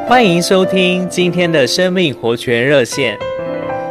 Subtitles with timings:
[0.00, 3.16] 欢迎收听今天的生命活泉热线，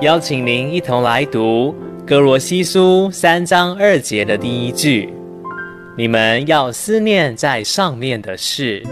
[0.00, 1.74] 邀请您一同来读
[2.06, 5.12] 歌罗西书三章二节的第一句
[5.96, 8.82] ：“你们要思念在上面的事。”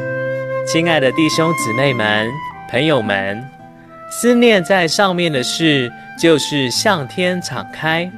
[0.66, 2.30] 亲爱的弟兄姊妹们、
[2.70, 3.42] 朋友们，
[4.10, 5.90] 思念在上面的事，
[6.20, 8.10] 就是向天敞开。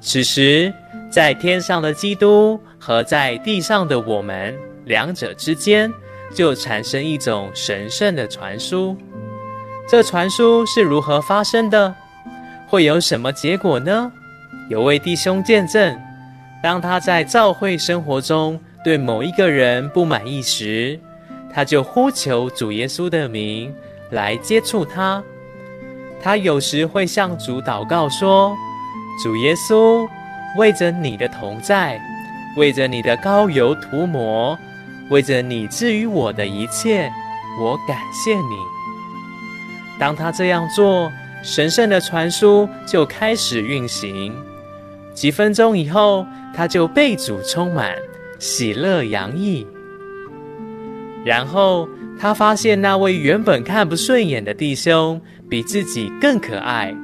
[0.00, 0.72] 此时，
[1.10, 4.54] 在天上的基督和在地上的我们，
[4.84, 5.90] 两者之间，
[6.34, 8.96] 就产生一种神圣的传输。
[9.88, 11.94] 这传输是如何发生的？
[12.68, 14.12] 会有什么结果呢？
[14.68, 15.98] 有位弟兄见证，
[16.62, 20.98] 当他在教会生活中对某一个人不满意时，
[21.52, 23.74] 他就呼求主耶稣的名
[24.10, 25.20] 来接触他。
[26.22, 28.56] 他有时会向主祷告说
[29.20, 30.06] ：“主耶稣，
[30.56, 32.00] 为着你的同在，
[32.56, 34.56] 为着你的膏油涂抹。”
[35.10, 37.10] 为着你赐予我的一切，
[37.60, 38.56] 我感谢你。
[39.98, 41.10] 当他这样做，
[41.42, 44.32] 神圣的传输就开始运行。
[45.12, 47.94] 几分钟以后，他就被主充满，
[48.38, 49.66] 喜乐洋溢。
[51.24, 56.94] 然后他发现那位原本看不顺眼的弟兄比自己更可爱。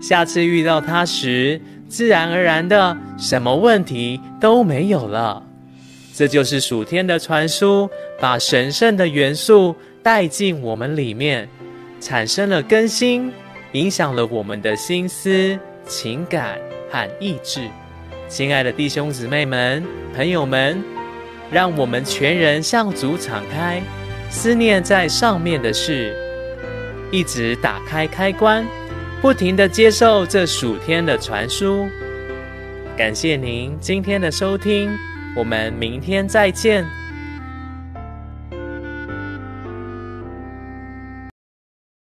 [0.00, 5.42] 下次遇到他时，自然而然的，什么问题都没有了。
[6.14, 7.88] 这就是属天的传输，
[8.20, 11.48] 把神圣的元素带进我们里面，
[12.00, 13.32] 产生了更新，
[13.72, 16.58] 影响了我们的心思、情感
[16.90, 17.66] 和意志。
[18.28, 19.82] 亲爱的弟兄姊妹们、
[20.14, 20.82] 朋友们，
[21.50, 23.80] 让我们全人向主敞开，
[24.30, 26.14] 思念在上面的事，
[27.10, 28.66] 一直打开开关，
[29.22, 31.88] 不停地接受这属天的传输。
[32.98, 34.90] 感谢您今天的收听。
[35.34, 37.01] 我们明天再见。